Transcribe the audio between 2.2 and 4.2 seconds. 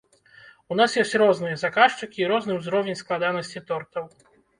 і розны ўзровень складанасці тортаў.